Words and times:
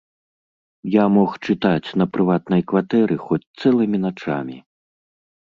Я 0.95 1.03
мог 1.17 1.31
чытаць 1.47 1.89
на 2.03 2.07
прыватнай 2.15 2.65
кватэры 2.73 3.15
хоць 3.27 3.41
цэлымі 3.59 3.97
начамі. 4.09 4.57